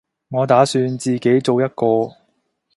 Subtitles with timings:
[0.29, 2.09] 我打算自己做一個